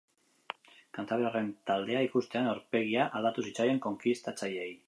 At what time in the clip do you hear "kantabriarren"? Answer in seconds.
0.97-1.51